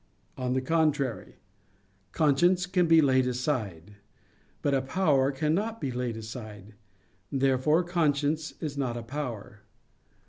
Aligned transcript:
On 0.35 0.53
the 0.53 0.63
contrary, 0.63 1.35
Conscience 2.11 2.65
can 2.65 2.87
be 2.87 3.01
laid 3.03 3.27
aside. 3.27 3.97
But 4.63 4.73
a 4.73 4.81
power 4.81 5.31
cannot 5.31 5.79
be 5.79 5.91
laid 5.91 6.17
aside. 6.17 6.73
Therefore 7.31 7.83
conscience 7.83 8.55
is 8.59 8.75
not 8.75 8.97
a 8.97 9.03
power. 9.03 9.61